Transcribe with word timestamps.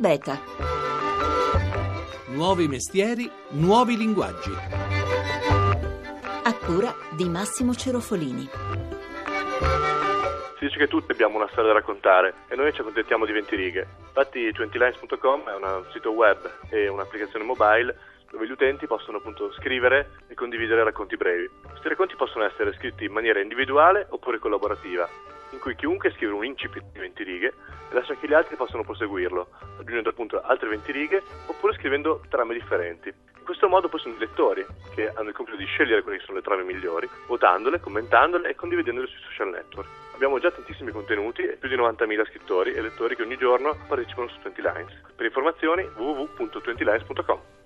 Beta. 0.00 0.40
Nuovi 2.28 2.68
mestieri, 2.68 3.30
nuovi 3.50 3.98
linguaggi. 3.98 4.50
A 6.42 6.54
cura 6.56 6.94
di 7.10 7.28
Massimo 7.28 7.74
Cerofolini. 7.74 8.48
Si 10.56 10.64
dice 10.64 10.78
che 10.78 10.88
tutti 10.88 11.12
abbiamo 11.12 11.36
una 11.36 11.48
storia 11.48 11.74
da 11.74 11.80
raccontare 11.80 12.32
e 12.48 12.56
noi 12.56 12.72
ci 12.72 12.80
accontentiamo 12.80 13.26
di 13.26 13.32
20 13.32 13.56
righe. 13.56 13.86
Infatti 14.06 14.50
20lines.com 14.50 15.50
è 15.50 15.54
un 15.54 15.84
sito 15.92 16.12
web 16.12 16.50
e 16.70 16.88
un'applicazione 16.88 17.44
mobile 17.44 17.94
dove 18.30 18.46
gli 18.46 18.52
utenti 18.52 18.86
possono 18.86 19.18
appunto 19.18 19.52
scrivere 19.52 20.12
e 20.28 20.34
condividere 20.34 20.82
racconti 20.82 21.18
brevi. 21.18 21.50
Questi 21.60 21.88
racconti 21.88 22.16
possono 22.16 22.46
essere 22.46 22.72
scritti 22.72 23.04
in 23.04 23.12
maniera 23.12 23.38
individuale 23.38 24.06
oppure 24.08 24.38
collaborativa, 24.38 25.06
in 25.50 25.58
cui 25.58 25.74
chiunque 25.74 26.10
scrive 26.12 26.32
un 26.32 26.44
incipit 26.44 26.84
di 26.92 26.98
20 26.98 27.22
righe 27.24 27.54
e 27.90 27.94
lascia 27.94 28.14
che 28.14 28.26
gli 28.26 28.34
altri 28.34 28.56
possano 28.56 28.84
proseguirlo, 28.84 29.48
aggiungendo 29.78 30.10
appunto 30.10 30.40
altre 30.40 30.68
20 30.68 30.92
righe 30.92 31.22
oppure 31.46 31.74
scrivendo 31.74 32.22
trame 32.28 32.54
differenti. 32.54 33.08
In 33.08 33.44
questo 33.44 33.68
modo 33.68 33.88
poi 33.88 34.00
sono 34.00 34.14
i 34.14 34.18
lettori 34.18 34.64
che 34.94 35.08
hanno 35.08 35.30
il 35.30 35.34
compito 35.34 35.56
di 35.56 35.64
scegliere 35.64 36.02
quali 36.02 36.20
sono 36.20 36.36
le 36.36 36.42
trame 36.42 36.62
migliori, 36.62 37.08
votandole, 37.26 37.80
commentandole 37.80 38.48
e 38.48 38.54
condividendole 38.54 39.06
sui 39.06 39.20
social 39.22 39.48
network. 39.48 39.88
Abbiamo 40.14 40.38
già 40.38 40.50
tantissimi 40.50 40.92
contenuti 40.92 41.42
e 41.42 41.56
più 41.56 41.68
di 41.68 41.76
90.000 41.76 42.26
scrittori 42.26 42.72
e 42.72 42.82
lettori 42.82 43.16
che 43.16 43.22
ogni 43.22 43.38
giorno 43.38 43.76
partecipano 43.88 44.28
su 44.28 44.38
20 44.42 44.60
Lines. 44.60 45.00
Per 45.16 45.24
informazioni 45.24 45.82
www.20lines.com. 45.96 47.59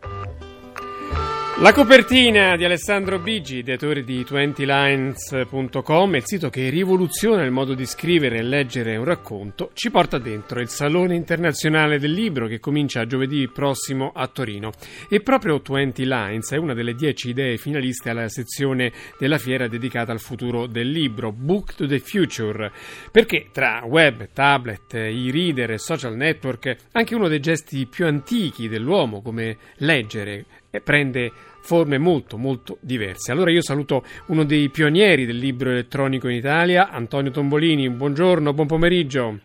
La 1.59 1.73
copertina 1.73 2.57
di 2.57 2.65
Alessandro 2.65 3.21
Bigi, 3.21 3.59
ideatore 3.59 4.03
di 4.03 4.27
20lines.com, 4.29 6.17
il 6.17 6.27
sito 6.27 6.51
che 6.51 6.69
rivoluziona 6.69 7.45
il 7.45 7.53
modo 7.53 7.75
di 7.75 7.87
scrivere 7.87 8.39
e 8.39 8.43
leggere 8.43 8.97
un 8.97 9.05
racconto, 9.05 9.71
ci 9.73 9.89
porta 9.89 10.19
dentro 10.19 10.61
il 10.61 10.69
Salone 10.69 11.15
Internazionale 11.15 12.01
del 12.01 12.11
Libro 12.11 12.49
che 12.49 12.59
comincia 12.59 13.07
giovedì 13.07 13.49
prossimo 13.49 14.11
a 14.13 14.27
Torino. 14.27 14.73
E 15.09 15.21
proprio 15.21 15.63
20 15.65 16.05
Lines 16.05 16.51
è 16.51 16.57
una 16.57 16.75
delle 16.75 16.97
dieci 16.97 17.29
idee 17.29 17.57
finaliste 17.57 18.11
alla 18.11 18.29
sezione 18.29 18.93
della 19.17 19.39
fiera 19.39 19.69
dedicata 19.69 20.11
al 20.11 20.21
futuro 20.21 20.67
del 20.67 20.91
libro, 20.91 21.31
Book 21.31 21.77
to 21.77 21.87
the 21.87 22.01
Future, 22.01 22.73
perché 23.13 23.51
tra 23.53 23.85
web, 23.87 24.29
tablet, 24.33 24.93
e-reader 24.95 25.71
e 25.71 25.79
social 25.79 26.17
network, 26.17 26.77
anche 26.91 27.15
uno 27.15 27.29
dei 27.29 27.41
gesti 27.41 27.87
più 27.87 28.07
antichi 28.07 28.69
dell'uomo, 28.69 29.23
come 29.23 29.57
leggere, 29.77 30.47
prende 30.81 31.31
forme 31.61 31.99
molto 31.99 32.37
molto 32.37 32.77
diverse. 32.81 33.33
Allora 33.33 33.51
io 33.51 33.63
saluto 33.63 34.05
uno 34.27 34.45
dei 34.45 34.69
pionieri 34.69 35.25
del 35.25 35.39
libro 35.39 35.71
elettronico 35.71 36.29
in 36.29 36.37
Italia, 36.37 36.91
Antonio 36.91 37.31
Tombolini. 37.31 37.89
Buongiorno, 37.89 38.53
buon 38.53 38.67
pomeriggio. 38.67 39.39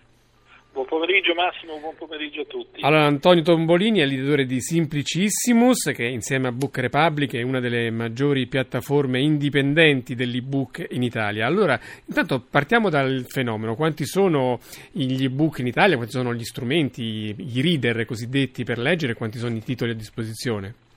Buon 0.72 0.86
pomeriggio 0.86 1.34
Massimo, 1.34 1.78
buon 1.80 1.96
pomeriggio 1.98 2.42
a 2.42 2.46
tutti. 2.46 2.82
Allora, 2.82 3.06
Antonio 3.06 3.42
Tombolini 3.44 4.00
è 4.00 4.06
l'editore 4.06 4.46
di 4.46 4.62
Simplicissimus, 4.62 5.92
che 5.94 6.06
insieme 6.06 6.48
a 6.48 6.52
Book 6.52 6.78
Republic 6.78 7.36
è 7.36 7.42
una 7.42 7.60
delle 7.60 7.90
maggiori 7.90 8.48
piattaforme 8.48 9.20
indipendenti 9.20 10.16
dell'ebook 10.16 10.86
in 10.92 11.04
Italia. 11.04 11.46
Allora, 11.46 11.78
intanto 12.06 12.42
partiamo 12.50 12.90
dal 12.90 13.26
fenomeno. 13.28 13.76
Quanti 13.76 14.06
sono 14.06 14.60
gli 14.92 15.24
ebook 15.24 15.60
in 15.60 15.68
Italia? 15.68 15.96
Quanti 15.96 16.14
sono 16.14 16.34
gli 16.34 16.46
strumenti, 16.46 17.36
i 17.36 17.62
reader 17.62 18.06
cosiddetti 18.06 18.64
per 18.64 18.78
leggere? 18.78 19.16
Quanti 19.16 19.38
sono 19.38 19.56
i 19.56 19.64
titoli 19.64 19.92
a 19.92 19.96
disposizione? 19.96 20.88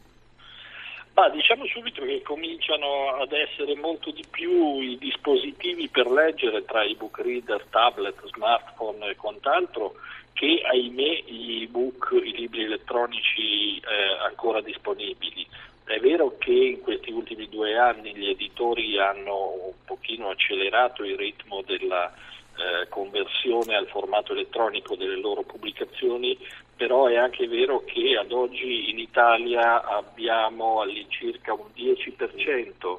Ah, 1.23 1.29
diciamo 1.29 1.65
subito 1.67 2.03
che 2.03 2.21
cominciano 2.23 3.15
ad 3.15 3.31
essere 3.31 3.77
molto 3.77 4.11
di 4.11 4.25
più 4.29 4.81
i 4.81 4.99
dispositivi 4.99 5.87
per 5.87 6.11
leggere 6.11 6.65
tra 6.65 6.83
i 6.83 6.97
book 6.97 7.21
reader, 7.21 7.65
tablet, 7.71 8.27
smartphone 8.27 9.11
e 9.11 9.15
quant'altro 9.15 9.95
che 10.33 10.61
ahimè 10.65 11.23
gli 11.27 11.63
ebook, 11.63 12.11
i 12.25 12.33
libri 12.33 12.65
elettronici 12.65 13.77
eh, 13.77 14.27
ancora 14.27 14.61
disponibili. 14.63 15.47
È 15.85 16.01
vero 16.01 16.35
che 16.39 16.51
in 16.51 16.81
questi 16.81 17.13
ultimi 17.13 17.49
due 17.49 17.79
anni 17.79 18.17
gli 18.17 18.29
editori 18.29 18.99
hanno 18.99 19.53
un 19.67 19.75
pochino 19.85 20.31
accelerato 20.31 21.05
il 21.05 21.17
ritmo 21.17 21.63
della 21.65 22.13
eh, 22.57 22.89
conversione 22.89 23.75
al 23.75 23.89
formato 23.89 24.33
elettronico 24.33 24.97
delle 24.97 25.19
loro 25.19 25.43
pubblicazioni, 25.43 26.37
però 26.77 27.07
è 27.07 27.17
anche 27.17 27.47
vero 27.47 27.83
che 27.85 28.17
ad 28.19 28.33
oggi 28.33 28.91
in 28.91 28.99
Italia 28.99 29.85
abbiamo 29.85 30.81
all'incirca 30.81 31.53
un 31.53 31.67
10% 31.77 32.99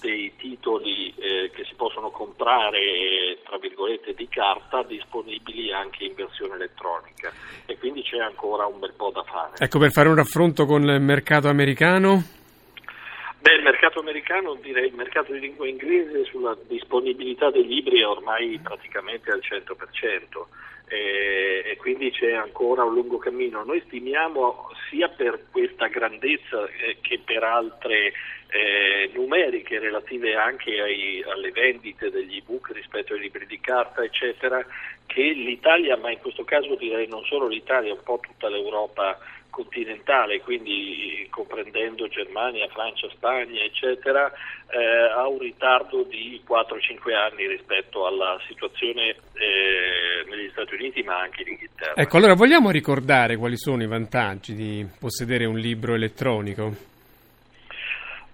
dei 0.00 0.32
titoli 0.36 1.12
eh, 1.16 1.50
che 1.52 1.64
si 1.64 1.74
possono 1.74 2.10
comprare 2.10 3.38
tra 3.44 3.58
virgolette 3.58 4.14
di 4.14 4.28
carta 4.28 4.82
disponibili 4.82 5.72
anche 5.72 6.04
in 6.04 6.14
versione 6.14 6.54
elettronica 6.54 7.32
e 7.66 7.76
quindi 7.78 8.02
c'è 8.02 8.18
ancora 8.18 8.66
un 8.66 8.78
bel 8.78 8.92
po' 8.96 9.10
da 9.10 9.22
fare. 9.24 9.54
Ecco 9.58 9.78
per 9.78 9.90
fare 9.90 10.08
un 10.08 10.14
raffronto 10.14 10.66
con 10.66 10.82
il 10.82 11.00
mercato 11.00 11.48
americano. 11.48 12.37
Beh, 13.48 13.54
il 13.54 13.62
mercato 13.62 14.00
americano, 14.00 14.56
direi 14.56 14.88
il 14.88 14.94
mercato 14.94 15.32
di 15.32 15.40
lingua 15.40 15.66
inglese 15.66 16.24
sulla 16.24 16.54
disponibilità 16.66 17.50
dei 17.50 17.66
libri 17.66 18.00
è 18.00 18.06
ormai 18.06 18.60
praticamente 18.62 19.30
al 19.30 19.40
100% 19.40 20.44
eh, 20.86 21.62
e 21.64 21.76
quindi 21.78 22.10
c'è 22.10 22.34
ancora 22.34 22.84
un 22.84 22.92
lungo 22.92 23.16
cammino. 23.16 23.64
Noi 23.64 23.82
stimiamo 23.86 24.68
sia 24.90 25.08
per 25.08 25.46
questa 25.50 25.86
grandezza 25.86 26.66
eh, 26.66 26.98
che 27.00 27.22
per 27.24 27.42
altre 27.42 28.12
eh, 28.50 29.10
numeriche 29.14 29.78
relative 29.78 30.34
anche 30.34 30.82
ai, 30.82 31.24
alle 31.26 31.50
vendite 31.50 32.10
degli 32.10 32.36
ebook 32.36 32.72
rispetto 32.74 33.14
ai 33.14 33.20
libri 33.20 33.46
di 33.46 33.60
carta, 33.60 34.04
eccetera, 34.04 34.62
che 35.08 35.32
l'Italia, 35.32 35.96
ma 35.96 36.12
in 36.12 36.18
questo 36.20 36.44
caso 36.44 36.76
direi 36.76 37.08
non 37.08 37.24
solo 37.24 37.48
l'Italia, 37.48 37.92
un 37.92 38.02
po' 38.04 38.20
tutta 38.22 38.48
l'Europa 38.48 39.18
continentale, 39.50 40.40
quindi 40.40 41.26
comprendendo 41.30 42.06
Germania, 42.06 42.68
Francia, 42.68 43.08
Spagna, 43.10 43.60
eccetera, 43.62 44.30
eh, 44.70 45.10
ha 45.16 45.26
un 45.26 45.38
ritardo 45.38 46.04
di 46.04 46.40
4-5 46.46 47.14
anni 47.14 47.48
rispetto 47.48 48.06
alla 48.06 48.38
situazione 48.46 49.16
eh, 49.32 50.28
negli 50.30 50.48
Stati 50.50 50.74
Uniti, 50.74 51.02
ma 51.02 51.18
anche 51.18 51.42
in 51.42 51.48
Inghilterra. 51.48 51.94
Ecco, 51.96 52.16
allora 52.18 52.34
vogliamo 52.34 52.70
ricordare 52.70 53.36
quali 53.36 53.56
sono 53.56 53.82
i 53.82 53.88
vantaggi 53.88 54.54
di 54.54 54.86
possedere 55.00 55.46
un 55.46 55.58
libro 55.58 55.94
elettronico? 55.94 56.96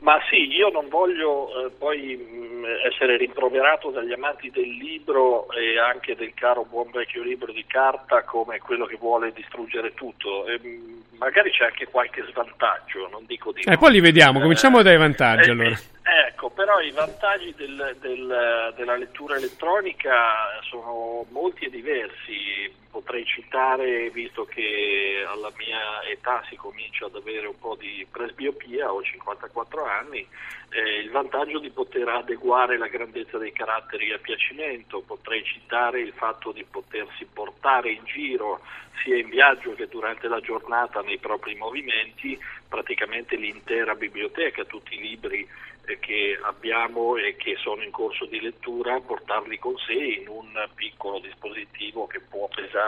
Ma 0.05 0.21
sì, 0.29 0.55
io 0.55 0.69
non 0.69 0.91
voglio 0.91 1.49
eh, 1.49 1.71
poi 1.71 2.15
mh, 2.15 2.91
essere 2.93 3.17
rimproverato 3.17 3.89
dagli 3.89 4.13
amanti 4.13 4.51
del 4.51 4.69
libro 4.69 5.51
e 5.51 5.79
anche 5.79 6.15
del 6.15 6.35
caro 6.35 6.67
buon 6.69 6.91
vecchio 6.91 7.23
libro 7.23 7.51
di 7.53 7.65
carta 7.67 8.23
come 8.23 8.59
quello 8.59 8.85
che 8.85 8.97
vuole 8.97 9.33
distruggere 9.33 9.95
tutto. 9.95 10.47
E, 10.47 10.61
mh, 10.63 11.17
magari 11.17 11.51
c'è 11.51 11.65
anche 11.65 11.87
qualche 11.87 12.23
svantaggio, 12.29 13.09
non 13.09 13.25
dico 13.25 13.51
di 13.53 13.63
eh, 13.63 13.71
no. 13.71 13.79
poi 13.79 13.93
li 13.93 14.01
vediamo, 14.01 14.41
cominciamo 14.41 14.83
dai 14.83 14.99
vantaggi 14.99 15.49
Eh, 15.49 15.53
allora. 15.53 15.81
Ecco, 16.29 16.51
però 16.51 16.81
i 16.81 16.91
vantaggi 16.91 17.55
del, 17.57 17.97
del, 17.99 18.75
della 18.77 18.97
lettura 18.97 19.37
elettronica 19.37 20.61
sono 20.69 21.25
molti 21.31 21.65
e 21.65 21.71
diversi. 21.71 22.83
Potrei 22.95 23.25
citare, 23.25 24.09
visto 24.11 24.45
che 24.45 25.25
alla 25.27 25.51
mia 25.57 26.05
età 26.05 26.45
si 26.49 26.55
comincia 26.55 27.07
ad 27.07 27.17
avere 27.17 27.49
un 27.49 27.59
po' 27.59 27.75
di 27.75 28.07
presbiopia, 28.09 28.93
ho 28.93 29.03
54 29.03 29.85
anni, 29.85 30.25
eh, 30.71 31.01
il 31.01 31.11
vantaggio 31.11 31.59
di 31.59 31.71
poter 31.71 32.07
adeguare 32.07 32.79
la 32.79 32.87
grandezza 32.87 33.37
dei 33.37 33.51
caratteri 33.51 34.13
a 34.13 34.19
piacimento. 34.19 35.01
Potrei 35.01 35.43
citare 35.43 36.03
il 36.03 36.13
fatto 36.13 36.53
di 36.53 36.63
potersi 36.63 37.25
portare 37.25 37.91
in 37.91 38.05
giro 38.05 38.61
sia 39.03 39.17
in 39.17 39.29
viaggio 39.29 39.75
che 39.75 39.89
durante 39.89 40.29
la 40.29 40.39
giornata 40.39 41.01
nei 41.01 41.19
propri 41.19 41.57
movimenti 41.57 42.39
praticamente 42.69 43.35
l'intera 43.35 43.97
biblioteca, 43.97 44.65
tutti 44.65 44.95
i 44.95 45.01
libri 45.01 45.45
eh, 45.87 45.99
che 45.99 46.39
abbiamo 46.43 47.17
e 47.17 47.37
che 47.37 47.57
sono 47.57 47.83
in 47.83 47.91
corso 47.91 48.25
di 48.25 48.41
lettura, 48.41 49.01
portarli 49.01 49.59
con 49.59 49.77
sé 49.79 49.93
in 49.93 50.29
un 50.29 50.69
piccolo 50.75 51.19
dispositivo 51.19 52.07
che 52.07 52.21
può 52.21 52.49
pesare 52.49 52.84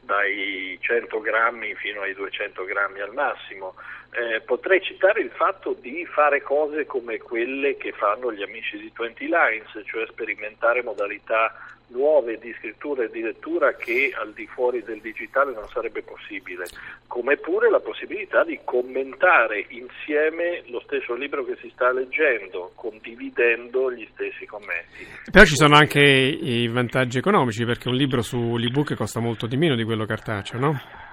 dai 0.00 0.78
100 0.80 1.20
grammi 1.20 1.74
fino 1.74 2.02
ai 2.02 2.14
200 2.14 2.64
grammi 2.64 3.00
al 3.00 3.12
massimo. 3.12 3.74
Eh, 4.12 4.40
potrei 4.40 4.80
citare 4.80 5.20
il 5.20 5.30
fatto 5.30 5.76
di 5.78 6.06
fare 6.06 6.42
cose 6.42 6.86
come 6.86 7.18
quelle 7.18 7.76
che 7.76 7.92
fanno 7.92 8.32
gli 8.32 8.42
amici 8.42 8.78
di 8.78 8.90
20 8.94 9.24
Lines, 9.24 9.84
cioè 9.84 10.06
sperimentare 10.06 10.82
modalità 10.82 11.52
nuove 11.88 12.38
di 12.38 12.52
scrittura 12.58 13.04
e 13.04 13.10
di 13.10 13.20
lettura 13.20 13.74
che 13.74 14.12
al 14.18 14.32
di 14.32 14.46
fuori 14.46 14.82
del 14.82 15.00
digitale 15.00 15.52
non 15.52 15.68
sarebbe 15.68 16.02
possibile, 16.02 16.64
come 17.06 17.36
pure 17.36 17.70
la 17.70 17.78
possibilità 17.80 18.42
di 18.42 18.58
commentare 18.64 19.66
insieme 19.68 20.62
lo 20.66 20.80
stesso 20.80 21.14
libro 21.14 21.44
che 21.44 21.56
si 21.60 21.70
sta 21.72 21.92
leggendo, 21.92 22.72
condividendo 22.74 23.92
gli 23.92 24.06
stessi 24.12 24.46
commenti. 24.46 25.06
Però 25.30 25.44
ci 25.44 25.54
sono 25.54 25.76
anche 25.76 26.00
i 26.00 26.66
vantaggi 26.68 27.18
economici 27.18 27.64
perché 27.64 27.88
un 27.88 27.94
libro 27.94 28.22
sull'ebook 28.22 28.94
costa 28.94 29.20
molto 29.20 29.46
di 29.46 29.56
meno 29.56 29.76
di 29.76 29.84
quello 29.84 30.06
cartaceo, 30.06 30.58
no? 30.58 31.05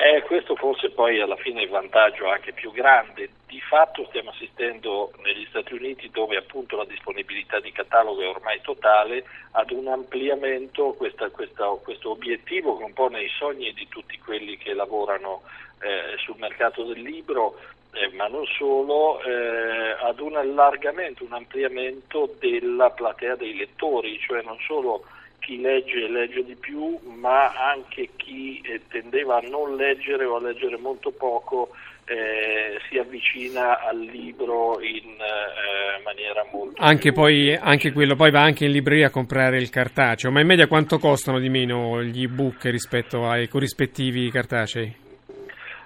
Eh, 0.00 0.22
questo 0.22 0.54
forse 0.54 0.90
poi 0.90 1.20
alla 1.20 1.34
fine 1.34 1.60
è 1.60 1.64
il 1.64 1.70
vantaggio 1.70 2.28
anche 2.28 2.52
più 2.52 2.70
grande. 2.70 3.30
Di 3.48 3.60
fatto 3.60 4.06
stiamo 4.06 4.30
assistendo 4.30 5.10
negli 5.24 5.44
Stati 5.48 5.74
Uniti, 5.74 6.08
dove 6.10 6.36
appunto 6.36 6.76
la 6.76 6.84
disponibilità 6.84 7.58
di 7.58 7.72
catalogo 7.72 8.22
è 8.22 8.28
ormai 8.28 8.60
totale, 8.60 9.24
ad 9.52 9.72
un 9.72 9.88
ampliamento, 9.88 10.92
questa, 10.92 11.30
questa, 11.30 11.66
questo 11.82 12.10
obiettivo 12.10 12.76
po' 12.98 13.08
nei 13.08 13.28
sogni 13.28 13.72
di 13.72 13.86
tutti 13.88 14.18
quelli 14.18 14.56
che 14.56 14.74
lavorano 14.74 15.42
eh, 15.80 16.16
sul 16.18 16.34
mercato 16.38 16.82
del 16.82 17.00
libro, 17.00 17.56
eh, 17.92 18.08
ma 18.16 18.26
non 18.26 18.44
solo, 18.46 19.22
eh, 19.22 19.96
ad 20.00 20.18
un 20.18 20.34
allargamento, 20.34 21.22
un 21.24 21.32
ampliamento 21.32 22.34
della 22.40 22.90
platea 22.90 23.36
dei 23.36 23.56
lettori, 23.56 24.18
cioè 24.18 24.42
non 24.42 24.58
solo 24.66 25.04
chi 25.48 25.62
legge 25.62 26.06
legge 26.08 26.44
di 26.44 26.54
più, 26.56 26.98
ma 27.18 27.50
anche 27.72 28.10
chi 28.16 28.60
eh, 28.62 28.82
tendeva 28.86 29.38
a 29.38 29.48
non 29.48 29.76
leggere 29.76 30.26
o 30.26 30.36
a 30.36 30.42
leggere 30.42 30.76
molto 30.76 31.10
poco 31.10 31.70
eh, 32.04 32.78
si 32.86 32.98
avvicina 32.98 33.80
al 33.80 33.98
libro 33.98 34.78
in 34.82 35.08
eh, 35.08 36.02
maniera 36.04 36.46
molto 36.52 36.82
anche 36.82 37.12
poi 37.12 37.54
anche 37.54 37.92
quello 37.92 38.14
poi 38.14 38.30
va 38.30 38.40
anche 38.40 38.64
in 38.64 38.72
libreria 38.72 39.08
a 39.08 39.10
comprare 39.10 39.58
il 39.58 39.68
cartaceo 39.68 40.30
ma 40.30 40.40
in 40.40 40.46
media 40.46 40.66
quanto 40.66 40.98
costano 40.98 41.38
di 41.38 41.50
meno 41.50 42.02
gli 42.02 42.22
ebook 42.22 42.64
rispetto 42.64 43.26
ai 43.26 43.48
corrispettivi 43.48 44.30
cartacei? 44.30 45.06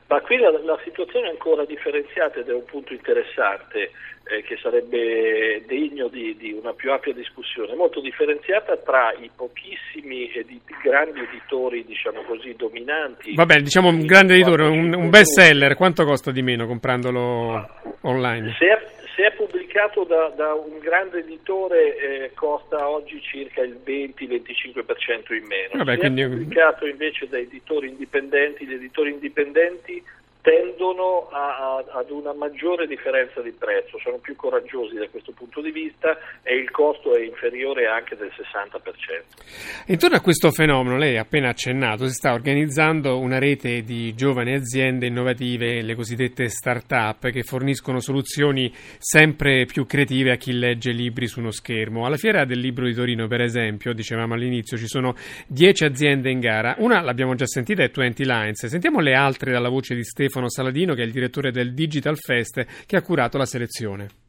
Ma 0.07 0.21
qui 0.21 0.37
la, 0.37 0.51
la, 0.51 0.79
situazione 0.85 1.29
è 1.29 1.31
ancora 1.31 1.65
differenziata 1.65 2.39
ed 2.39 2.49
è 2.49 2.53
un 2.53 2.65
punto 2.67 2.93
interessante 2.93 3.91
eh, 4.25 4.43
che 4.43 4.57
sarebbe 4.63 5.63
degno 5.67 6.09
di, 6.09 6.37
di, 6.37 6.53
una 6.53 6.73
più 6.73 6.93
ampia 6.93 7.13
discussione, 7.13 7.75
molto 7.75 8.01
differenziata 8.01 8.77
tra 8.77 9.13
i 9.19 9.31
pochissimi 9.35 10.31
edit- 10.33 10.81
grandi 10.83 11.21
editori, 11.21 11.85
diciamo 11.85 12.23
così, 12.23 12.55
dominanti. 12.57 13.35
Vabbè, 13.35 13.61
diciamo 13.61 13.89
un 13.89 14.07
grande 14.07 14.35
editore, 14.35 14.69
un, 14.69 14.95
un 14.95 15.11
best 15.11 15.39
seller, 15.41 15.75
quanto 15.75 16.05
costa 16.05 16.31
di 16.31 16.43
meno 16.43 16.67
comprandolo 16.67 17.69
online? 18.03 18.55
Se 18.59 18.67
è, 18.67 18.81
se 19.17 19.27
è 19.27 19.33
pubblicato 19.33 20.05
da, 20.05 20.33
da, 20.37 20.55
un 20.55 20.79
grande 20.79 21.19
editore 21.19 21.97
eh, 21.97 22.31
costa 22.35 22.89
oggi 22.89 23.21
circa 23.21 23.63
il 23.63 23.81
20-25% 23.85 25.35
in 25.35 25.47
meno. 25.47 25.79
Vabbè, 25.79 25.95
se 25.95 25.99
quindi... 25.99 26.23
è 26.23 26.29
pubblicato 26.29 26.87
invece 26.87 27.27
da 27.29 27.39
editori 27.39 27.89
indipendenti, 27.89 28.67
gli 28.67 28.75
editori 28.75 29.11
indipendenti 29.11 30.03
tendono 30.43 31.29
a, 31.31 31.77
a, 31.77 31.99
ad 31.99 32.11
una 32.11 32.35
maggiore 32.35 32.87
differenza 32.89 33.41
di 33.41 33.53
prezzo, 33.53 33.99
sono 34.03 34.19
più 34.19 34.35
coraggiosi 34.35 34.97
da 34.97 35.09
questo 35.09 35.33
punto 35.33 35.61
di 35.61 35.71
vista 35.71 36.19
e 36.43 36.57
il 36.57 36.71
costo 36.71 37.15
è 37.15 37.23
inferiore 37.23 37.87
anche 37.87 38.17
del 38.17 38.31
60%. 38.37 39.87
Intorno 39.87 40.17
a 40.17 40.21
questo 40.21 40.51
fenomeno, 40.51 40.97
lei 40.97 41.17
ha 41.17 41.23
appena 41.23 41.51
accennato, 41.51 42.07
si 42.07 42.15
sta 42.15 42.33
organizzando 42.33 43.19
una 43.19 43.39
rete 43.39 43.83
di 43.83 44.15
giovani 44.15 44.55
aziende 44.55 45.07
innovative, 45.07 45.81
le 45.81 45.95
cosiddette 45.95 46.49
start-up, 46.49 47.31
che 47.31 47.45
forniscono 47.45 48.01
soluzioni 48.01 48.73
sempre 48.99 49.65
più 49.65 49.87
creative 49.87 50.33
a 50.33 50.37
chi 50.37 50.53
legge 50.53 50.91
libri 50.91 51.29
su 51.29 51.39
uno 51.39 51.53
schermo. 51.53 52.05
Alla 52.05 52.17
Fiera 52.17 52.45
del 52.45 52.59
Libro 52.59 52.87
di 52.87 52.95
Torino, 52.95 53.29
per 53.29 53.43
esempio, 53.43 53.93
dicevamo 53.93 54.35
all'inizio, 54.35 54.77
ci 54.77 54.89
sono 54.89 55.15
10 55.47 55.85
aziende 55.85 56.31
in 56.31 56.41
gara. 56.41 56.75
Una 56.79 57.01
l'abbiamo 57.01 57.35
già 57.37 57.47
sentita, 57.47 57.85
è 57.85 57.91
20 57.95 58.25
Lines. 58.25 58.67
Sentiamo 58.67 58.99
le 58.99 59.15
altre 59.15 59.53
dalla 59.53 59.69
voce 59.69 59.95
di 59.95 60.03
Stefano 60.03 60.32
Stefano 60.33 60.49
Saladino, 60.49 60.95
che 60.95 61.03
è 61.03 61.05
il 61.05 61.13
direttore 61.13 61.51
del 61.51 61.75
Digital 61.75 62.17
Fest, 62.17 62.65
che 62.87 62.97
ha 62.97 63.03
curato 63.03 63.37
la 63.37 63.45
selezione. 63.45 64.22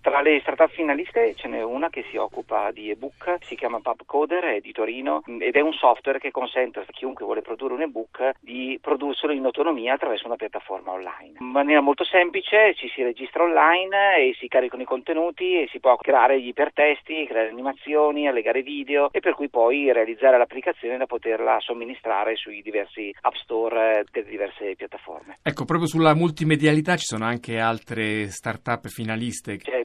Tra 0.00 0.20
le 0.20 0.38
startup 0.40 0.70
finaliste 0.70 1.34
ce 1.34 1.48
n'è 1.48 1.62
una 1.62 1.90
che 1.90 2.04
si 2.10 2.16
occupa 2.16 2.70
di 2.70 2.90
ebook, 2.90 3.38
si 3.40 3.56
chiama 3.56 3.80
PubCoder, 3.80 4.44
è 4.44 4.60
di 4.60 4.72
Torino 4.72 5.22
ed 5.26 5.54
è 5.54 5.60
un 5.60 5.72
software 5.72 6.20
che 6.20 6.30
consente 6.30 6.78
a 6.78 6.84
chiunque 6.88 7.24
vuole 7.24 7.42
produrre 7.42 7.74
un 7.74 7.82
ebook 7.82 8.30
di 8.40 8.78
produrselo 8.80 9.32
in 9.32 9.44
autonomia 9.44 9.94
attraverso 9.94 10.26
una 10.26 10.36
piattaforma 10.36 10.92
online. 10.92 11.38
In 11.40 11.50
maniera 11.50 11.80
molto 11.80 12.04
semplice 12.04 12.74
ci 12.74 12.88
si 12.94 13.02
registra 13.02 13.42
online 13.42 14.16
e 14.18 14.34
si 14.38 14.46
caricano 14.46 14.82
i 14.82 14.86
contenuti 14.86 15.60
e 15.60 15.68
si 15.70 15.80
può 15.80 15.96
creare 15.96 16.40
gli 16.40 16.48
ipertesti, 16.48 17.26
creare 17.26 17.50
animazioni, 17.50 18.28
allegare 18.28 18.62
video 18.62 19.10
e 19.12 19.20
per 19.20 19.34
cui 19.34 19.48
poi 19.48 19.92
realizzare 19.92 20.38
l'applicazione 20.38 20.96
da 20.96 21.06
poterla 21.06 21.58
somministrare 21.60 22.36
sui 22.36 22.62
diversi 22.62 23.12
app 23.20 23.34
store 23.34 24.04
delle 24.12 24.30
diverse 24.30 24.74
piattaforme. 24.76 25.38
Ecco, 25.42 25.64
proprio 25.64 25.88
sulla 25.88 26.14
multimedialità 26.14 26.96
ci 26.96 27.04
sono 27.04 27.24
anche 27.24 27.58
altre 27.58 28.28
startup 28.28 28.86
finaliste. 28.86 29.56
C'è 29.58 29.84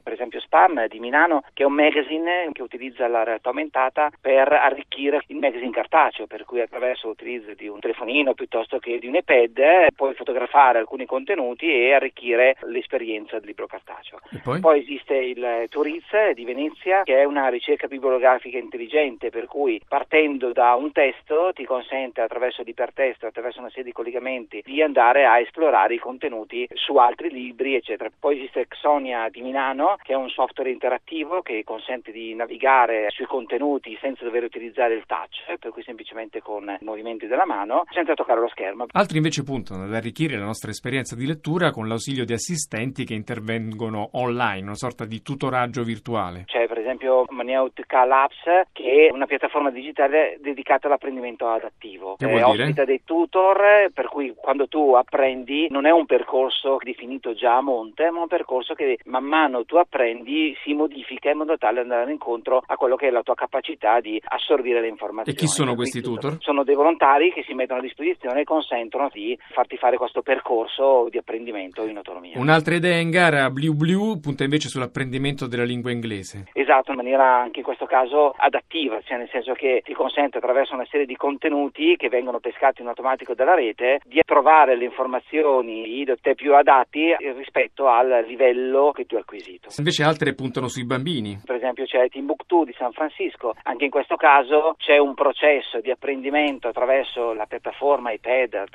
Spam 0.54 0.86
di 0.86 1.00
Milano, 1.00 1.42
che 1.52 1.64
è 1.64 1.66
un 1.66 1.72
magazine 1.72 2.48
che 2.52 2.62
utilizza 2.62 3.08
la 3.08 3.24
realtà 3.24 3.48
aumentata 3.48 4.12
per 4.20 4.52
arricchire 4.52 5.20
il 5.26 5.36
magazine 5.38 5.72
cartaceo, 5.72 6.28
per 6.28 6.44
cui 6.44 6.60
attraverso 6.60 7.08
l'utilizzo 7.08 7.54
di 7.54 7.66
un 7.66 7.80
telefonino 7.80 8.34
piuttosto 8.34 8.78
che 8.78 9.00
di 9.00 9.08
un 9.08 9.16
iPad 9.16 9.92
puoi 9.96 10.14
fotografare 10.14 10.78
alcuni 10.78 11.06
contenuti 11.06 11.68
e 11.68 11.92
arricchire 11.92 12.54
l'esperienza 12.66 13.38
del 13.38 13.48
libro 13.48 13.66
cartaceo. 13.66 14.20
Poi? 14.44 14.60
poi? 14.60 14.78
esiste 14.78 15.16
il 15.16 15.66
Turiz 15.70 16.04
di 16.34 16.44
Venezia, 16.44 17.02
che 17.02 17.18
è 17.18 17.24
una 17.24 17.48
ricerca 17.48 17.88
bibliografica 17.88 18.56
intelligente, 18.56 19.30
per 19.30 19.46
cui 19.46 19.80
partendo 19.88 20.52
da 20.52 20.74
un 20.74 20.92
testo 20.92 21.50
ti 21.52 21.64
consente 21.64 22.20
attraverso 22.20 22.62
l'ipertesto, 22.62 23.26
attraverso 23.26 23.58
una 23.58 23.70
serie 23.70 23.84
di 23.84 23.92
collegamenti, 23.92 24.62
di 24.64 24.80
andare 24.80 25.24
a 25.24 25.40
esplorare 25.40 25.94
i 25.94 25.98
contenuti 25.98 26.68
su 26.74 26.94
altri 26.94 27.30
libri, 27.30 27.74
eccetera. 27.74 28.08
Poi 28.16 28.36
esiste 28.36 28.68
Xonia 28.68 29.28
di 29.28 29.42
Milano, 29.42 29.96
che 30.00 30.12
è 30.12 30.16
un 30.16 30.28
software 30.28 30.43
interattivo 30.66 31.42
che 31.42 31.62
consente 31.64 32.12
di 32.12 32.34
navigare 32.34 33.06
sui 33.10 33.26
contenuti 33.26 33.96
senza 34.00 34.24
dover 34.24 34.44
utilizzare 34.44 34.94
il 34.94 35.04
touch, 35.06 35.58
per 35.58 35.70
cui 35.70 35.82
semplicemente 35.82 36.40
con 36.40 36.76
i 36.80 36.84
movimenti 36.84 37.26
della 37.26 37.46
mano, 37.46 37.84
senza 37.90 38.14
toccare 38.14 38.40
lo 38.40 38.48
schermo. 38.48 38.86
Altri 38.92 39.16
invece 39.16 39.42
puntano 39.42 39.84
ad 39.84 39.94
arricchire 39.94 40.36
la 40.36 40.44
nostra 40.44 40.70
esperienza 40.70 41.14
di 41.14 41.26
lettura 41.26 41.70
con 41.70 41.88
l'ausilio 41.88 42.24
di 42.24 42.32
assistenti 42.32 43.04
che 43.04 43.14
intervengono 43.14 44.10
online, 44.12 44.62
una 44.62 44.74
sorta 44.74 45.04
di 45.04 45.22
tutoraggio 45.22 45.82
virtuale. 45.82 46.44
C'è 46.46 46.66
per 46.66 46.78
esempio 46.78 47.24
Maneutica 47.28 48.04
Labs, 48.04 48.68
che 48.72 49.08
è 49.08 49.12
una 49.12 49.26
piattaforma 49.26 49.70
digitale 49.70 50.38
dedicata 50.40 50.86
all'apprendimento 50.86 51.48
adattivo. 51.48 52.16
Che 52.16 52.30
eh? 52.30 52.42
Ospita 52.42 52.84
dei 52.84 53.02
tutor, 53.04 53.90
per 53.92 54.08
cui 54.08 54.34
quando 54.36 54.68
tu 54.68 54.94
apprendi 54.94 55.68
non 55.70 55.86
è 55.86 55.90
un 55.90 56.06
percorso 56.06 56.78
definito 56.82 57.34
già 57.34 57.56
a 57.56 57.60
monte, 57.60 58.10
ma 58.10 58.20
un 58.20 58.28
percorso 58.28 58.74
che 58.74 58.98
man 59.04 59.24
mano 59.24 59.64
tu 59.64 59.76
apprendi 59.76 60.33
si 60.62 60.74
modifica 60.74 61.30
in 61.30 61.38
modo 61.38 61.56
tale 61.56 61.76
da 61.76 61.82
andare 61.82 62.12
incontro 62.12 62.62
a 62.64 62.76
quello 62.76 62.96
che 62.96 63.08
è 63.08 63.10
la 63.10 63.22
tua 63.22 63.34
capacità 63.34 64.00
di 64.00 64.20
assorbire 64.24 64.80
le 64.80 64.88
informazioni. 64.88 65.36
E 65.36 65.40
chi 65.40 65.46
sono 65.46 65.74
questi 65.74 66.00
tu- 66.00 66.14
tutor? 66.14 66.36
Sono 66.40 66.64
dei 66.64 66.74
volontari 66.74 67.32
che 67.32 67.42
si 67.44 67.54
mettono 67.54 67.80
a 67.80 67.82
disposizione 67.82 68.40
e 68.40 68.44
consentono 68.44 69.08
di 69.12 69.38
farti 69.52 69.76
fare 69.76 69.96
questo 69.96 70.22
percorso 70.22 71.08
di 71.10 71.18
apprendimento 71.18 71.84
in 71.86 71.96
autonomia. 71.96 72.38
Un'altra 72.38 72.74
idea 72.74 72.98
in 72.98 73.10
gara, 73.10 73.50
Blue 73.50 73.74
Blue, 73.74 74.18
punta 74.20 74.44
invece 74.44 74.68
sull'apprendimento 74.68 75.46
della 75.46 75.64
lingua 75.64 75.90
inglese. 75.90 76.44
Esatto, 76.52 76.90
in 76.90 76.96
maniera 76.96 77.40
anche 77.40 77.58
in 77.58 77.64
questo 77.64 77.86
caso 77.86 78.34
adattiva, 78.36 79.00
cioè 79.02 79.18
nel 79.18 79.28
senso 79.30 79.52
che 79.52 79.82
ti 79.84 79.92
consente 79.92 80.38
attraverso 80.38 80.74
una 80.74 80.86
serie 80.90 81.06
di 81.06 81.16
contenuti 81.16 81.96
che 81.96 82.08
vengono 82.08 82.40
pescati 82.40 82.82
in 82.82 82.88
automatico 82.88 83.34
dalla 83.34 83.54
rete 83.54 84.00
di 84.04 84.20
trovare 84.24 84.76
le 84.76 84.84
informazioni 84.84 86.04
più 86.34 86.54
adatti 86.54 87.14
rispetto 87.36 87.88
al 87.88 88.24
livello 88.26 88.92
che 88.92 89.06
tu 89.06 89.14
hai 89.14 89.22
acquisito. 89.22 89.68
Invece 89.78 90.02
altre 90.02 90.23
puntano 90.32 90.68
sui 90.68 90.86
bambini. 90.86 91.40
Per 91.44 91.56
esempio 91.56 91.84
c'è 91.84 92.08
Timbuktu 92.08 92.64
di 92.64 92.74
San 92.78 92.92
Francisco, 92.92 93.54
anche 93.64 93.84
in 93.84 93.90
questo 93.90 94.16
caso 94.16 94.76
c'è 94.78 94.96
un 94.96 95.12
processo 95.12 95.80
di 95.80 95.90
apprendimento 95.90 96.68
attraverso 96.68 97.34
la 97.34 97.44
piattaforma 97.44 98.12
iPad, 98.12 98.68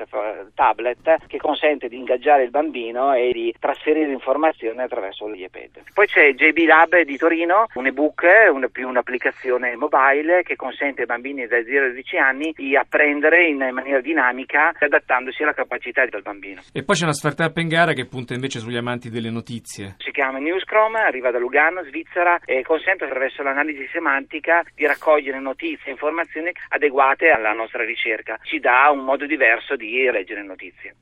tablet, 0.54 1.26
che 1.26 1.38
consente 1.38 1.88
di 1.88 1.98
ingaggiare 1.98 2.44
il 2.44 2.52
bambino 2.52 3.14
e 3.14 3.32
di 3.32 3.54
trasferire 3.60 4.12
informazioni 4.12 4.80
attraverso 4.80 5.28
gli 5.30 5.44
iPad. 5.44 5.82
Poi 5.94 6.06
c'è 6.06 6.34
JB 6.34 6.58
Lab 6.68 7.02
di 7.02 7.18
Torino, 7.18 7.66
un 7.74 7.88
ebook, 7.88 8.24
un, 8.52 8.68
più 8.72 8.88
un'applicazione 8.88 9.76
mobile 9.76 10.44
che 10.44 10.56
consente 10.56 11.02
ai 11.02 11.08
bambini 11.08 11.48
da 11.48 11.64
0 11.64 11.86
a 11.86 11.90
12 11.90 12.18
anni 12.18 12.54
di 12.56 12.76
apprendere 12.76 13.48
in 13.48 13.58
maniera 13.58 14.02
dinamica 14.02 14.72
adattandosi 14.78 15.44
alla 15.44 15.54
capacità 15.54 16.06
del 16.06 16.22
bambino. 16.22 16.62
E 16.72 16.84
poi 16.84 16.96
c'è 16.96 17.04
una 17.04 17.14
startup 17.14 17.58
in 17.58 17.68
gara 17.68 17.94
che 17.94 18.06
punta 18.06 18.34
invece 18.34 18.60
sugli 18.60 18.78
amanti 18.78 19.10
delle 19.10 19.30
notizie. 19.30 19.96
Si 19.98 20.12
chiama 20.12 20.40
Newscrom, 20.40 20.96
arriva 20.96 21.32
da 21.32 21.39
Lugano, 21.40 21.84
Svizzera 21.84 22.40
e 22.46 22.62
consente 22.64 23.06
attraverso 23.06 23.42
l'analisi 23.42 23.88
semantica 23.92 24.64
di 24.76 24.86
raccogliere 24.86 25.40
notizie 25.40 25.88
e 25.88 25.92
informazioni 25.92 26.52
adeguate 26.70 27.30
alla 27.30 27.54
nostra 27.54 27.84
ricerca. 27.84 28.40
Ci 28.44 28.60
dà 28.60 28.90
un 28.92 29.04
modo 29.04 29.26
diverso 29.26 29.76
di 29.76 30.10
leggere 30.12 30.44
notizie. 30.44 30.94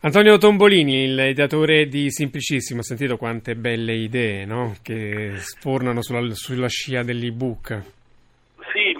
Antonio 0.00 0.38
Tombolini, 0.38 1.02
il 1.02 1.18
ideatore 1.30 1.86
di 1.88 2.08
Simplicissimo, 2.08 2.80
ha 2.80 2.84
sentito 2.84 3.16
quante 3.16 3.56
belle 3.56 3.94
idee 3.94 4.44
no? 4.44 4.76
che 4.80 5.32
sfornano 5.38 6.02
sulla, 6.02 6.32
sulla 6.34 6.68
scia 6.68 7.02
dell'ebook. 7.02 7.97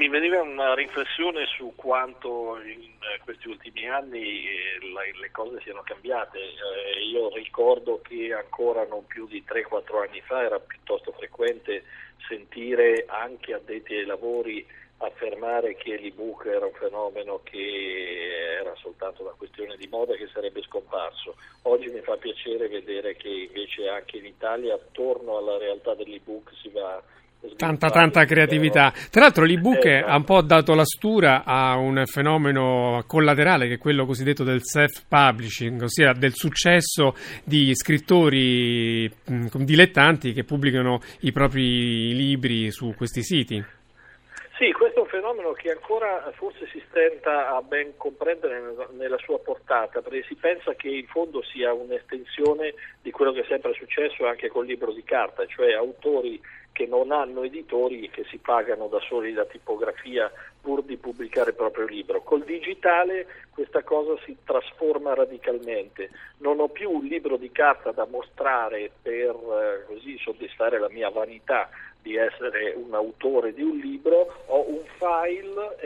Mi 0.09 0.21
veniva 0.21 0.41
una 0.41 0.75
riflessione 0.75 1.45
su 1.45 1.75
quanto 1.77 2.59
in 2.65 2.81
eh, 2.81 3.21
questi 3.25 3.47
ultimi 3.47 3.87
anni 3.91 4.47
eh, 4.47 4.79
le 5.21 5.31
cose 5.31 5.61
siano 5.61 5.83
cambiate. 5.85 6.39
Eh, 6.39 7.05
io 7.05 7.29
ricordo 7.35 8.01
che 8.01 8.33
ancora 8.33 8.87
non 8.87 9.05
più 9.05 9.27
di 9.27 9.45
3-4 9.47 10.09
anni 10.09 10.23
fa 10.23 10.43
era 10.43 10.59
piuttosto 10.61 11.13
frequente 11.13 11.85
sentire 12.27 13.05
anche 13.07 13.53
addetti 13.53 13.97
ai 13.97 14.07
lavori 14.07 14.67
affermare 14.97 15.75
che 15.75 15.99
l'ebook 15.99 16.47
era 16.47 16.65
un 16.65 16.73
fenomeno 16.73 17.43
che 17.43 18.57
era 18.61 18.75
soltanto 18.77 19.21
una 19.21 19.35
questione 19.37 19.77
di 19.77 19.89
moda 19.89 20.15
che 20.15 20.31
sarebbe 20.33 20.63
scomparso. 20.63 21.37
Oggi 21.65 21.91
mi 21.91 22.01
fa 22.01 22.17
piacere 22.17 22.69
vedere 22.69 23.15
che 23.15 23.29
invece 23.29 23.91
anche 23.91 24.17
in 24.17 24.25
Italia 24.25 24.73
attorno 24.73 25.37
alla 25.37 25.59
realtà 25.59 25.93
dell'ebook 25.93 26.51
si 26.63 26.71
va 26.71 27.03
Tanta, 27.57 27.91
tanta 27.91 28.25
creatività. 28.25 28.93
Tra 29.11 29.23
l'altro 29.23 29.45
l'ebook 29.45 29.85
eh, 29.85 29.99
ha 29.99 30.17
un 30.17 30.25
po' 30.25 30.43
dato 30.43 30.75
la 30.75 30.85
stura 30.85 31.45
a 31.45 31.77
un 31.77 32.03
fenomeno 32.07 33.03
collaterale 33.07 33.69
che 33.69 33.75
è 33.75 33.79
quello 33.79 34.07
cosiddetto 34.07 34.45
del 34.45 34.61
self-publishing, 34.63 35.83
ossia 35.83 36.13
del 36.13 36.35
successo 36.35 37.15
di 37.45 37.75
scrittori 37.75 39.11
dilettanti 39.25 40.33
che 40.33 40.45
pubblicano 40.45 41.01
i 41.21 41.33
propri 41.33 42.15
libri 42.15 42.71
su 42.71 42.95
questi 42.97 43.23
siti. 43.23 43.65
Sì, 44.59 44.73
questo 44.73 44.99
è 44.99 45.03
un 45.03 45.09
fenomeno 45.09 45.53
che 45.53 45.71
ancora 45.71 46.33
forse 46.35 46.67
si 46.73 46.83
stenta 46.89 47.55
a 47.55 47.63
ben 47.63 47.97
comprendere 47.97 48.61
nella 48.97 49.19
sua 49.19 49.39
portata, 49.39 50.03
perché 50.03 50.25
si 50.27 50.35
pensa 50.35 50.75
che 50.75 50.89
in 50.89 51.07
fondo 51.07 51.43
sia 51.45 51.73
un'estensione 51.73 52.75
di 53.01 53.13
quello 53.13 53.31
che 53.31 53.43
è 53.43 53.47
sempre 53.47 53.73
successo 53.75 54.27
anche 54.27 54.49
col 54.49 54.67
libro 54.67 54.93
di 54.93 55.05
carta, 55.05 55.47
cioè 55.47 55.75
autori 55.75 56.41
che 56.79 56.87
non 56.87 57.11
hanno 57.11 57.43
editori 57.43 58.09
che 58.09 58.25
si 58.31 58.39
pagano 58.39 58.87
da 58.87 59.01
soli 59.01 59.33
la 59.33 59.45
tipografia 59.45 60.31
pur 60.61 60.85
di 60.85 60.97
pubblicare 60.97 61.51
il 61.51 61.57
proprio 61.57 61.87
libro. 61.87 62.23
Col 62.23 62.45
digitale 62.45 63.27
questa 63.51 63.83
cosa 63.83 64.15
si 64.25 64.37
trasforma 64.45 65.13
radicalmente. 65.13 66.11
Non 66.39 66.61
ho 66.61 66.69
più 66.69 66.89
un 66.89 67.05
libro 67.05 67.37
di 67.37 67.51
carta 67.51 67.91
da 67.91 68.07
mostrare 68.09 68.93
per 69.03 69.35
eh, 69.35 69.87
così 69.89 70.17
soddisfare 70.19 70.79
la 70.79 70.89
mia 70.89 71.11
vanità 71.11 71.69
di 72.01 72.15
essere 72.15 72.75
un 72.77 72.95
autore 72.95 73.53
di 73.53 73.63
un 73.63 73.77
libro, 73.77 74.45
ho 74.47 74.69
un 74.69 74.85
file, 74.99 75.38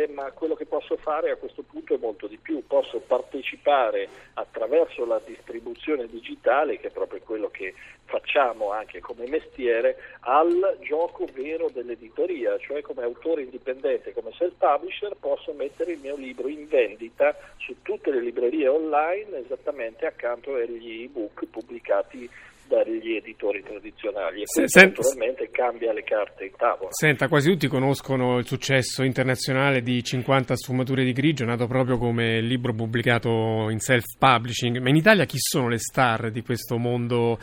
eh, 0.02 0.08
ma 0.08 0.30
quello 0.32 0.54
che 0.54 0.66
posso 0.66 0.96
fare 0.96 1.30
a 1.30 1.36
questo 1.36 1.62
punto 1.62 1.94
è 1.94 1.98
molto 1.98 2.26
di 2.26 2.38
più, 2.38 2.66
posso 2.66 3.00
partecipare 3.00 4.08
attraverso 4.34 5.04
la 5.04 5.20
distribuzione 5.24 6.06
digitale, 6.06 6.78
che 6.78 6.88
è 6.88 6.90
proprio 6.90 7.20
quello 7.24 7.48
che 7.48 7.74
facciamo 8.04 8.70
anche 8.70 9.00
come 9.00 9.26
mestiere, 9.26 9.96
al 10.20 10.78
gioco 10.80 11.26
vero 11.32 11.70
dell'editoria, 11.70 12.58
cioè 12.58 12.82
come 12.82 13.02
autore 13.02 13.42
indipendente, 13.42 14.12
come 14.12 14.32
self-publisher 14.32 15.16
posso 15.18 15.52
mettere 15.52 15.92
il 15.92 15.98
mio 15.98 16.16
libro 16.16 16.48
in 16.48 16.68
vendita 16.68 17.36
su 17.56 17.76
tutte 17.82 18.10
le 18.10 18.20
librerie 18.20 18.68
online 18.68 19.38
esattamente 19.38 20.06
accanto 20.06 20.54
agli 20.54 21.04
ebook 21.04 21.46
pubblicati 21.46 22.28
dagli 22.72 23.16
editori 23.16 23.62
tradizionali 23.62 24.42
e 24.42 24.44
questo 24.44 24.78
Senta, 24.78 25.02
naturalmente 25.02 25.50
cambia 25.50 25.92
le 25.92 26.02
carte 26.02 26.44
in 26.44 26.52
tavola. 26.56 26.88
Senta, 26.90 27.28
quasi 27.28 27.50
tutti 27.50 27.68
conoscono 27.68 28.38
il 28.38 28.46
successo 28.46 29.02
internazionale 29.02 29.82
di 29.82 30.02
50 30.02 30.56
sfumature 30.56 31.04
di 31.04 31.12
grigio, 31.12 31.44
nato 31.44 31.66
proprio 31.66 31.98
come 31.98 32.40
libro 32.40 32.72
pubblicato 32.72 33.68
in 33.68 33.78
self-publishing, 33.78 34.78
ma 34.78 34.88
in 34.88 34.96
Italia 34.96 35.26
chi 35.26 35.36
sono 35.38 35.68
le 35.68 35.78
star 35.78 36.30
di 36.30 36.42
questo 36.42 36.78
mondo 36.78 37.38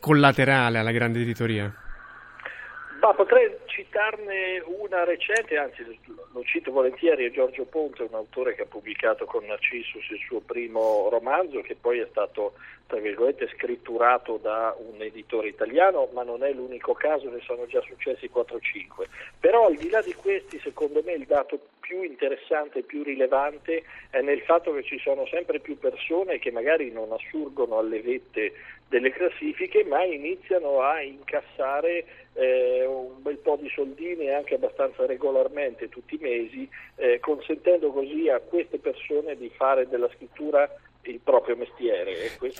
collaterale 0.00 0.78
alla 0.78 0.92
grande 0.92 1.20
editoria? 1.20 1.72
Ma 3.00 3.14
potrei 3.14 3.50
citarne 3.72 4.62
una 4.66 5.04
recente, 5.04 5.56
anzi 5.56 5.82
lo 6.32 6.44
cito 6.44 6.70
volentieri, 6.70 7.24
è 7.24 7.30
Giorgio 7.30 7.64
Ponte, 7.64 8.02
un 8.02 8.14
autore 8.14 8.54
che 8.54 8.62
ha 8.62 8.66
pubblicato 8.66 9.24
con 9.24 9.44
Narcissus 9.46 10.08
il 10.10 10.20
suo 10.26 10.40
primo 10.40 11.08
romanzo, 11.10 11.62
che 11.62 11.74
poi 11.74 11.98
è 11.98 12.06
stato, 12.10 12.52
tra 12.86 12.98
virgolette, 12.98 13.48
scritturato 13.56 14.36
da 14.36 14.76
un 14.78 15.00
editore 15.00 15.48
italiano, 15.48 16.08
ma 16.12 16.22
non 16.22 16.44
è 16.44 16.52
l'unico 16.52 16.92
caso, 16.92 17.30
ne 17.30 17.40
sono 17.40 17.66
già 17.66 17.80
successi 17.80 18.30
4-5. 18.32 19.06
Però 19.40 19.66
al 19.66 19.76
di 19.76 19.88
là 19.88 20.02
di 20.02 20.14
questi, 20.14 20.60
secondo 20.60 21.02
me 21.02 21.12
il 21.12 21.24
dato 21.24 21.58
più 21.80 22.02
interessante 22.02 22.80
e 22.80 22.82
più 22.82 23.02
rilevante 23.02 23.84
è 24.10 24.20
nel 24.20 24.40
fatto 24.42 24.72
che 24.74 24.82
ci 24.82 24.98
sono 24.98 25.26
sempre 25.26 25.60
più 25.60 25.78
persone 25.78 26.38
che 26.38 26.50
magari 26.50 26.90
non 26.90 27.12
assurgono 27.12 27.78
alle 27.78 28.00
vette 28.00 28.52
delle 28.88 29.10
classifiche, 29.10 29.84
ma 29.84 30.04
iniziano 30.04 30.82
a 30.82 31.00
incassare 31.00 32.04
eh, 32.34 32.84
un 32.86 33.22
bel 33.22 33.38
po' 33.38 33.56
di 33.62 33.70
soldini 33.74 34.30
anche 34.30 34.54
abbastanza 34.54 35.06
regolarmente 35.06 35.88
tutti 35.88 36.16
i 36.16 36.18
mesi, 36.20 36.68
eh, 36.96 37.18
consentendo 37.20 37.90
così 37.90 38.28
a 38.28 38.40
queste 38.40 38.78
persone 38.78 39.36
di 39.36 39.50
fare 39.56 39.88
della 39.88 40.10
scrittura 40.14 40.68
il 41.04 41.20
proprio 41.22 41.56
mestiere. 41.56 42.12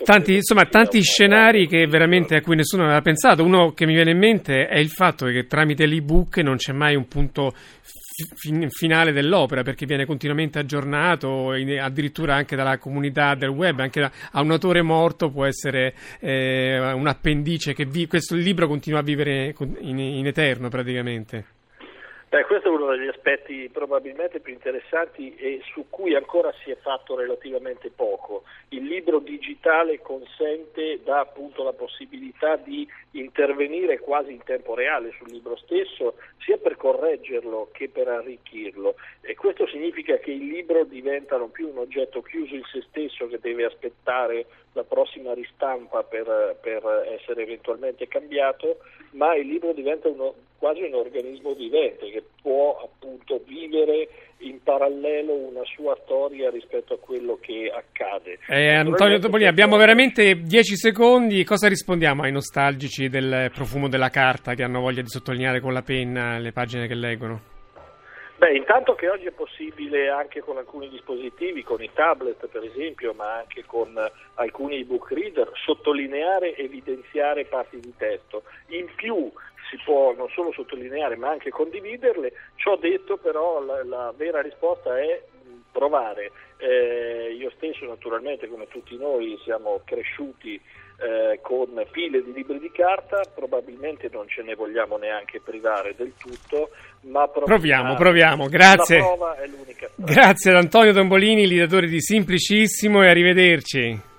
Tanti, 0.03 0.35
insomma, 0.35 0.65
tanti 0.65 1.01
scenari 1.01 1.67
che 1.67 1.85
veramente 1.87 2.35
a 2.35 2.41
cui 2.41 2.55
nessuno 2.55 2.83
aveva 2.83 3.01
pensato. 3.01 3.43
Uno 3.43 3.71
che 3.71 3.85
mi 3.85 3.93
viene 3.93 4.11
in 4.11 4.17
mente 4.17 4.67
è 4.67 4.79
il 4.79 4.89
fatto 4.89 5.27
che 5.27 5.45
tramite 5.45 5.85
l'ebook 5.85 6.37
non 6.37 6.57
c'è 6.57 6.73
mai 6.73 6.95
un 6.95 7.07
punto 7.07 7.53
fin- 8.35 8.69
finale 8.69 9.11
dell'opera 9.11 9.63
perché 9.63 9.85
viene 9.85 10.05
continuamente 10.05 10.59
aggiornato, 10.59 11.53
in, 11.53 11.79
addirittura 11.79 12.35
anche 12.35 12.55
dalla 12.55 12.77
comunità 12.77 13.35
del 13.35 13.49
web, 13.49 13.79
anche 13.79 14.01
da, 14.01 14.11
a 14.31 14.41
un 14.41 14.51
autore 14.51 14.81
morto 14.81 15.29
può 15.31 15.45
essere 15.45 15.93
eh, 16.19 16.91
un 16.93 17.07
appendice 17.07 17.73
che 17.73 17.85
vi- 17.85 18.07
questo 18.07 18.35
libro 18.35 18.67
continua 18.67 18.99
a 18.99 19.03
vivere 19.03 19.55
in, 19.79 19.99
in 19.99 20.27
eterno 20.27 20.69
praticamente. 20.69 21.52
Beh, 22.33 22.45
questo 22.45 22.69
è 22.69 22.71
uno 22.71 22.87
degli 22.87 23.07
aspetti 23.07 23.69
probabilmente 23.71 24.39
più 24.39 24.53
interessanti 24.53 25.35
e 25.35 25.61
su 25.71 25.85
cui 25.91 26.15
ancora 26.15 26.51
si 26.63 26.71
è 26.71 26.75
fatto 26.77 27.15
relativamente 27.15 27.91
poco. 27.91 28.41
Il 28.69 28.85
libro 28.85 29.19
digitale 29.19 30.01
consente, 30.01 30.99
dà 31.03 31.19
appunto 31.19 31.61
la 31.61 31.73
possibilità 31.73 32.55
di 32.55 32.87
intervenire 33.11 33.99
quasi 33.99 34.31
in 34.31 34.41
tempo 34.43 34.73
reale 34.73 35.13
sul 35.15 35.29
libro 35.29 35.55
stesso, 35.57 36.15
sia 36.39 36.57
per 36.57 36.75
correggerlo 36.75 37.69
che 37.71 37.87
per 37.87 38.07
arricchirlo. 38.07 38.95
E 39.21 39.35
questo 39.35 39.67
significa 39.67 40.17
che 40.17 40.31
il 40.31 40.47
libro 40.47 40.85
diventa 40.85 41.37
non 41.37 41.51
più 41.51 41.69
un 41.69 41.77
oggetto 41.77 42.23
chiuso 42.23 42.55
in 42.55 42.63
se 42.63 42.83
stesso 42.89 43.27
che 43.27 43.37
deve 43.39 43.65
aspettare 43.65 44.47
la 44.71 44.83
prossima 44.83 45.35
ristampa 45.35 46.01
per, 46.01 46.57
per 46.59 46.83
essere 47.13 47.43
eventualmente 47.43 48.07
cambiato, 48.07 48.79
ma 49.11 49.35
il 49.35 49.45
libro 49.45 49.71
diventa 49.73 50.07
uno, 50.07 50.33
quasi 50.63 50.81
un 50.83 50.93
organismo 50.93 51.53
vivente 51.55 52.09
che 52.09 52.23
può 52.41 52.79
appunto 52.81 53.41
vivere 53.45 54.07
in 54.37 54.63
parallelo 54.63 55.33
una 55.33 55.63
sua 55.65 55.93
storia 56.05 56.49
rispetto 56.49 56.93
a 56.93 56.99
quello 56.99 57.37
che 57.41 57.69
accade. 57.69 58.39
Eh, 58.47 58.73
Antonio 58.73 59.19
Topolini, 59.19 59.49
abbiamo 59.49 59.75
veramente 59.75 60.35
dieci 60.35 60.77
secondi. 60.77 61.43
Cosa 61.43 61.67
rispondiamo 61.67 62.23
ai 62.23 62.31
nostalgici 62.31 63.09
del 63.09 63.51
profumo 63.53 63.89
della 63.89 64.07
carta 64.07 64.53
che 64.53 64.63
hanno 64.63 64.79
voglia 64.79 65.01
di 65.01 65.09
sottolineare 65.09 65.59
con 65.59 65.73
la 65.73 65.81
penna 65.81 66.37
le 66.37 66.53
pagine 66.53 66.87
che 66.87 66.95
leggono? 66.95 67.41
Beh, 68.37 68.55
intanto 68.55 68.95
che 68.95 69.09
oggi 69.09 69.25
è 69.25 69.31
possibile 69.31 70.09
anche 70.09 70.39
con 70.39 70.57
alcuni 70.57 70.87
dispositivi, 70.87 71.61
con 71.63 71.83
i 71.83 71.89
tablet 71.93 72.47
per 72.47 72.63
esempio, 72.63 73.13
ma 73.13 73.35
anche 73.35 73.63
con 73.65 73.93
alcuni 74.35 74.79
ebook 74.79 75.11
reader, 75.11 75.51
sottolineare, 75.53 76.55
evidenziare 76.55 77.45
parti 77.45 77.79
di 77.79 77.93
testo. 77.97 78.43
In 78.67 78.87
più 78.95 79.31
si 79.73 79.81
può 79.83 80.13
non 80.15 80.29
solo 80.29 80.51
sottolineare 80.51 81.15
ma 81.15 81.29
anche 81.29 81.49
condividerle. 81.49 82.31
Ciò 82.55 82.77
detto 82.77 83.17
però 83.17 83.63
la, 83.63 83.83
la 83.83 84.13
vera 84.15 84.41
risposta 84.41 84.99
è 84.99 85.21
provare. 85.71 86.31
Eh, 86.57 87.35
io 87.37 87.51
stesso 87.55 87.85
naturalmente 87.85 88.47
come 88.47 88.67
tutti 88.67 88.95
noi 88.95 89.37
siamo 89.43 89.81
cresciuti 89.83 90.53
eh, 90.53 91.39
con 91.41 91.83
pile 91.91 92.23
di 92.23 92.31
libri 92.31 92.59
di 92.59 92.71
carta, 92.71 93.21
probabilmente 93.33 94.09
non 94.11 94.27
ce 94.29 94.43
ne 94.43 94.53
vogliamo 94.53 94.97
neanche 94.97 95.41
privare 95.41 95.95
del 95.97 96.13
tutto, 96.17 96.69
ma 97.01 97.27
proviamo, 97.27 97.95
proviamo, 97.95 98.47
grazie. 98.47 99.01
Grazie 99.95 100.51
ad 100.51 100.57
Antonio 100.57 100.93
Tombolini, 100.93 101.47
l'ideatore 101.47 101.87
di 101.87 101.99
Simplicissimo 101.99 103.03
e 103.03 103.09
arrivederci. 103.09 104.11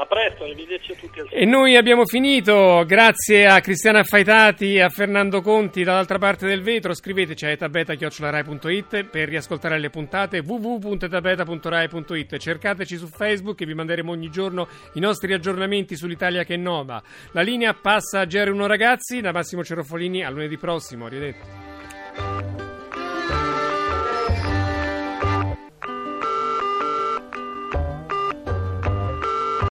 A 0.00 0.06
presto, 0.06 0.44
arrivederci 0.44 0.92
a 0.92 0.94
tutti. 0.94 1.20
E 1.28 1.44
noi 1.44 1.76
abbiamo 1.76 2.06
finito, 2.06 2.84
grazie 2.86 3.46
a 3.46 3.60
Cristiana 3.60 3.98
Affaitati 3.98 4.76
e 4.76 4.80
a 4.80 4.88
Fernando 4.88 5.42
Conti 5.42 5.82
dall'altra 5.82 6.16
parte 6.16 6.46
del 6.46 6.62
vetro. 6.62 6.94
Scriveteci 6.94 7.44
a 7.44 7.50
etabeta.rai.it 7.50 9.04
per 9.04 9.28
riascoltare 9.28 9.78
le 9.78 9.90
puntate 9.90 10.38
www.etabeta.rai.it. 10.38 12.38
Cercateci 12.38 12.96
su 12.96 13.08
Facebook 13.08 13.60
e 13.60 13.66
vi 13.66 13.74
manderemo 13.74 14.10
ogni 14.10 14.30
giorno 14.30 14.68
i 14.94 15.00
nostri 15.00 15.34
aggiornamenti 15.34 15.96
sull'Italia 15.96 16.44
che 16.44 16.54
è 16.54 16.56
nova. 16.56 17.02
La 17.32 17.42
linea 17.42 17.74
passa 17.74 18.20
a 18.20 18.24
GR1 18.24 18.66
ragazzi, 18.66 19.20
da 19.20 19.32
Massimo 19.32 19.62
Cerofolini 19.62 20.24
a 20.24 20.30
lunedì 20.30 20.56
prossimo. 20.56 21.04
Arrivederci. 21.04 22.59